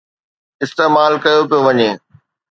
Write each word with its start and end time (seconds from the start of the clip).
استعمال 0.65 1.11
ڪيو 1.23 1.41
پيو 1.49 1.59
وڃي. 1.65 1.89